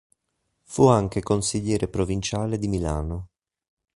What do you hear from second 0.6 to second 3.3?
Fu anche consigliere provinciale di Milano.